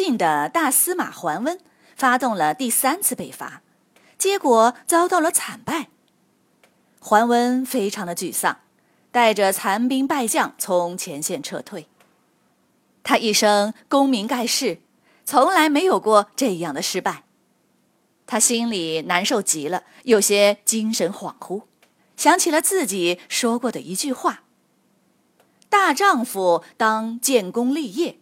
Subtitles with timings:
[0.00, 1.60] 东晋的大司马桓温
[1.94, 3.60] 发动了第三次北伐，
[4.16, 5.90] 结果遭到了惨败。
[6.98, 8.60] 桓温非常的沮丧，
[9.12, 11.86] 带着残兵败将从前线撤退。
[13.02, 14.80] 他一生功名盖世，
[15.26, 17.24] 从来没有过这样的失败。
[18.26, 21.64] 他心里难受极了，有些精神恍惚，
[22.16, 24.44] 想起了自己说过的一句话
[25.68, 28.16] ：“大丈夫当建功立业。”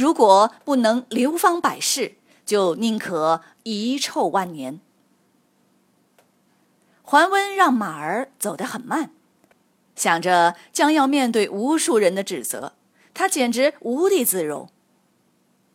[0.00, 2.14] 如果不能流芳百世，
[2.46, 4.80] 就宁可遗臭万年。
[7.02, 9.10] 桓温让马儿走得很慢，
[9.94, 12.72] 想着将要面对无数人的指责，
[13.12, 14.70] 他简直无地自容。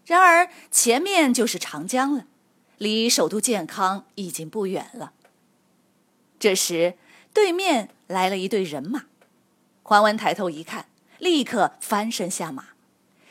[0.08, 2.26] 然而前面就是长江了，
[2.80, 5.14] 离首都建康已经不远了。
[6.40, 6.96] 这时
[7.32, 9.04] 对面来了一队人马，
[9.84, 10.88] 桓温抬头一看，
[11.20, 12.70] 立刻翻身下马。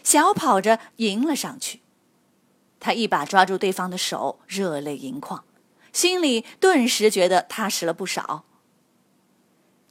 [0.05, 1.81] 小跑着迎了上去，
[2.79, 5.45] 他一把抓住对方的手，热泪盈眶，
[5.93, 8.45] 心里顿时觉得踏实了不少。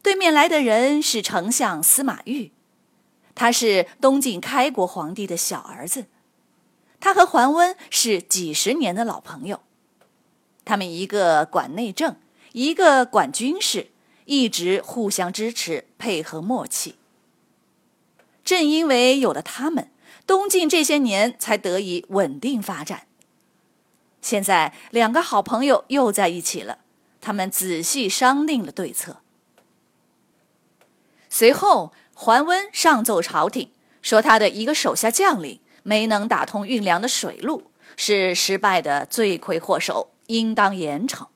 [0.03, 2.51] 对面来的人是丞相司马昱，
[3.33, 6.05] 他是东晋开国皇帝的小儿子，
[6.99, 9.61] 他和桓温是几十年的老朋友，
[10.63, 12.17] 他们一个管内政，
[12.51, 13.87] 一个管军事，
[14.25, 16.95] 一直互相支持，配合默契。
[18.43, 19.89] 正因为有了他们。
[20.25, 23.07] 东晋这些年才得以稳定发展。
[24.21, 26.79] 现在两个好朋友又在一起了，
[27.19, 29.17] 他们仔细商定了对策。
[31.29, 33.71] 随后，桓温上奏朝廷，
[34.01, 41.27] 说他的一个手下将领没能打通运粮的水路，是失败的罪魁祸首，应当严惩。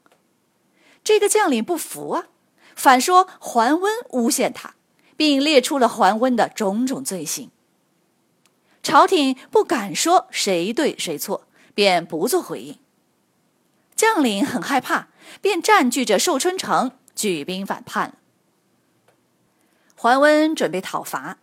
[1.03, 2.27] 这个将领不服啊，
[2.75, 4.75] 反说桓温诬陷他，
[5.17, 7.49] 并列出了桓温的种种罪行。
[8.87, 12.79] 朝廷不敢说谁对谁错，便不做回应。
[13.97, 15.09] 将领很害怕，
[15.41, 18.13] 便占据着寿春城，举兵反叛了。
[19.97, 21.39] 桓温准备讨伐，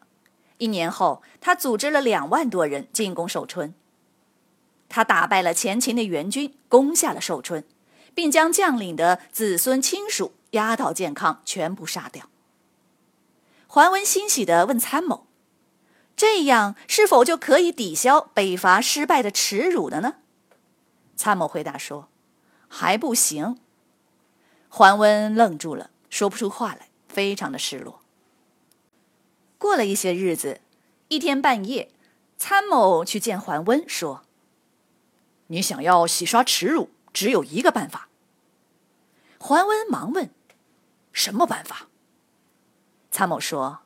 [0.57, 3.75] 一年后，他组织了两万多人进攻寿春。
[4.89, 7.63] 他打败了前秦的援军，攻下了寿春，
[8.15, 12.31] 并将将领的子孙亲属押到建康，全部杀掉。
[13.67, 15.27] 桓温欣喜地问参谋。
[16.17, 20.17] 这样是否就可以抵消北伐失败的耻辱了呢？
[21.17, 22.09] 参谋回答说
[22.69, 23.59] ：“还不行。”
[24.69, 28.01] 桓温愣住了，说不出话来，非常的失落。
[29.59, 30.61] 过了一些日子，
[31.09, 31.91] 一天半夜，
[32.37, 34.23] 参谋去见桓温，说
[35.49, 38.09] ：“你想要洗刷耻辱，只有一个办法。”
[39.39, 40.31] 桓温忙问
[41.13, 41.89] ：“什么办法？”
[43.11, 43.81] 参谋说。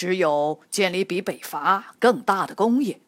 [0.00, 3.02] 只有建立比北伐更大的功业，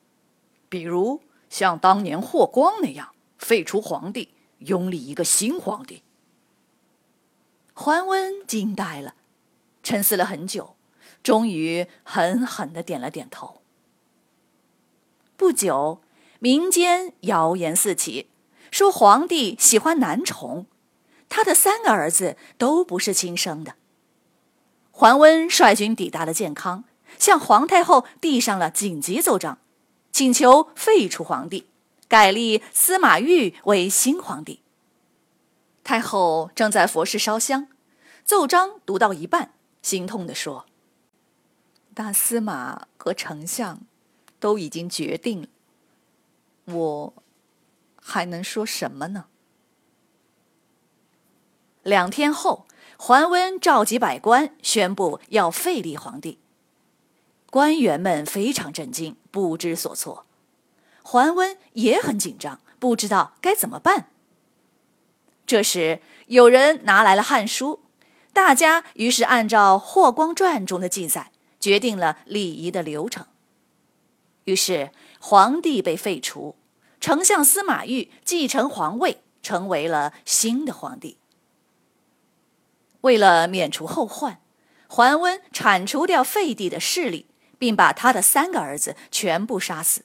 [0.69, 6.03] 比如像当年霍光那样废除皇帝，拥立一个新皇帝。
[7.73, 9.15] 桓温惊呆了，
[9.83, 10.77] 沉思了很久，
[11.23, 13.63] 终于狠狠的点了点头。
[15.39, 16.03] 不久，
[16.41, 18.29] 民间谣言四起，
[18.71, 20.67] 说皇帝喜欢男宠，
[21.31, 23.77] 他的三个儿子都不是亲生的。
[25.03, 26.85] 桓温率军抵达了建康，
[27.19, 29.59] 向皇太后递上了紧急奏章，
[30.13, 31.67] 请求废除皇帝，
[32.07, 34.61] 改立司马昱为新皇帝。
[35.83, 37.67] 太后正在佛事烧香，
[38.25, 39.53] 奏章读到一半，
[39.83, 40.67] 心痛地说
[41.93, 43.81] ：“大司马和丞相
[44.39, 45.49] 都已经决定了，
[46.67, 47.15] 我
[48.01, 49.25] 还能说什么呢？”
[51.83, 52.69] 两天后。
[53.05, 56.39] 桓温召集百官，宣布要废立皇帝。
[57.51, 60.25] 官员们非常震惊，不知所措。
[61.03, 64.07] 桓温也很紧张，不知道该怎么办。
[65.45, 67.81] 这时，有人拿来了《汉书》，
[68.33, 73.27] 大家于是按照《霍光传》中的记载，决定了礼仪的流程。
[74.45, 76.55] 于是，皇帝被废除，
[77.01, 81.19] 丞相司马昱继承皇位，成为了新的皇帝。
[83.03, 84.41] 为了免除后患，
[84.89, 87.27] 桓温铲除掉废帝的势力，
[87.59, 90.03] 并把他的三个儿子全部杀死。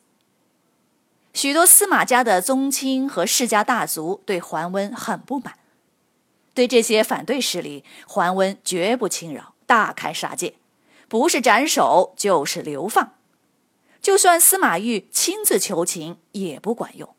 [1.33, 5.59] 许多司马家的宗亲和世家大族对桓温很不满，
[6.55, 10.55] 对这些反对势力，桓温绝不轻饶，大开杀戒，
[11.07, 13.13] 不是斩首就是流放。
[14.01, 17.15] 就算司马懿亲自求情也不管用，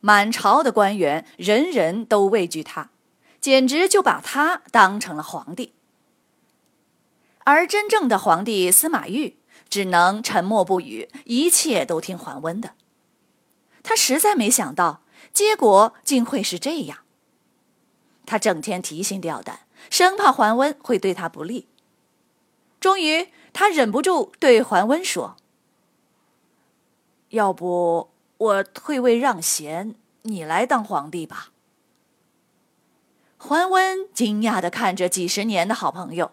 [0.00, 2.90] 满朝的官员人人都畏惧他，
[3.44, 5.74] 简直就把他当成了皇帝。
[7.40, 9.36] 而真正的皇帝司马懿
[9.68, 12.72] 只能沉默不语，一切都听桓温的。
[13.82, 15.02] 他实在没想到，
[15.34, 17.00] 结果竟会是这样。
[18.24, 21.68] 他整天提心吊胆，生怕桓温会对他不利。
[22.80, 25.36] 终于，他忍不住对桓温说
[27.28, 31.50] ：“要不我退位让贤，你来当皇帝吧。”
[33.46, 36.32] 桓温惊讶地看着几十年的好朋友，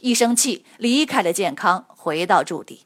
[0.00, 2.84] 一生气离开了健康，回到驻地。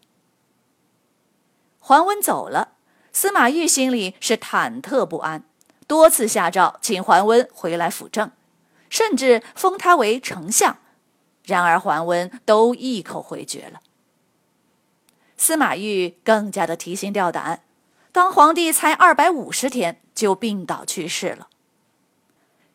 [1.81, 2.75] 桓温走了。
[3.13, 5.43] 司马懿心里是忐忑不安，
[5.89, 8.31] 多次下诏请桓温回来辅政，
[8.89, 10.79] 甚至封他为丞相，
[11.43, 13.81] 然而桓温都一口回绝了。
[15.37, 17.65] 司马懿更加的提心吊胆，
[18.13, 21.49] 当皇帝才二百五十天就病倒去世了。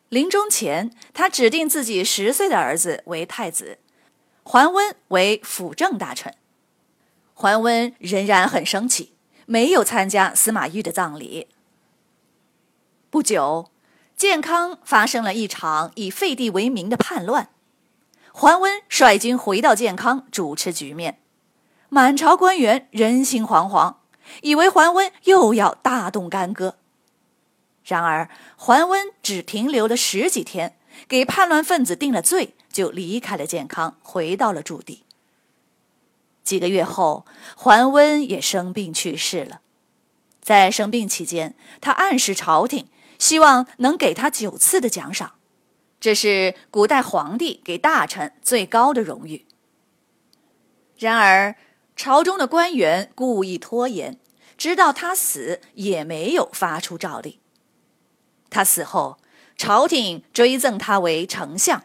[0.10, 3.80] 临终前，他指定自己十岁的儿子为太子，
[4.44, 6.36] 桓温为辅政大臣。
[7.34, 9.14] 桓温仍然很生气。
[9.52, 11.48] 没有参加司马懿的葬礼。
[13.10, 13.72] 不久，
[14.16, 17.50] 建康发生了一场以废帝为名的叛乱，
[18.32, 21.20] 桓温率军回到建康主持局面，
[21.90, 23.96] 满朝官员人心惶惶，
[24.44, 26.76] 以为桓温又要大动干戈。
[27.90, 30.78] 然而，桓温只停留了十几天，
[31.08, 35.06] 给叛乱分子定了罪，就离开了建康，回到了驻地。
[36.44, 37.26] 几个月后，
[37.56, 39.62] 桓温也生病去世了。
[40.40, 42.88] 在生病期间，他暗示朝廷，
[43.18, 45.34] 希望能给他九次的奖赏，
[46.00, 49.48] 这是古代皇帝给大臣最高的荣誉。
[51.00, 51.56] 然而，
[51.96, 54.20] 朝中的官员故意拖延，
[54.56, 57.40] 直到他死也没有发出诏令。
[58.50, 59.18] 他死后，
[59.58, 61.84] 朝廷追赠他为丞相，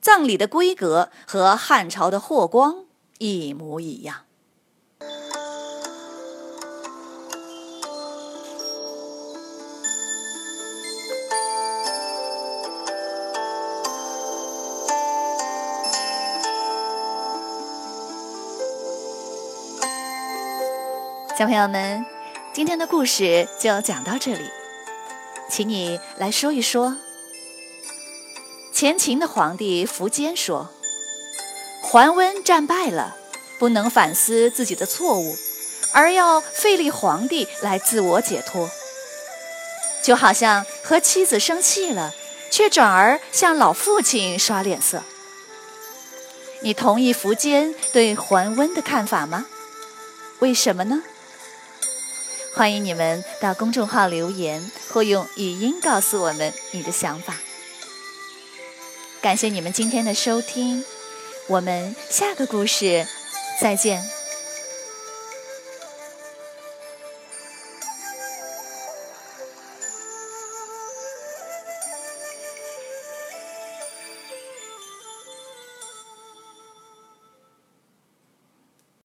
[0.00, 2.84] 葬礼的规格和汉朝的霍光。
[3.18, 4.24] 一模一样。
[21.38, 22.04] 小朋友们，
[22.52, 24.44] 今天的故事就讲到这里，
[25.50, 26.96] 请你来说一说。
[28.72, 30.70] 前秦的皇帝苻坚说。
[31.82, 33.16] 桓温战败了，
[33.58, 35.34] 不能反思自己的错误，
[35.92, 38.70] 而要废立皇帝来自我解脱，
[40.02, 42.14] 就好像和妻子生气了，
[42.50, 45.02] 却转而向老父亲耍脸色。
[46.60, 49.46] 你同意苻坚对桓温的看法吗？
[50.40, 51.02] 为什么呢？
[52.52, 57.36] 欢迎你们到公众号留言或用语音告诉我们你的想法。
[59.20, 60.84] 感谢你们今天的收听。
[61.46, 63.06] 我们下个故事
[63.60, 64.19] 再见。